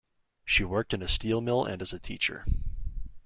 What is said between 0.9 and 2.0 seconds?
in a steel mill and as a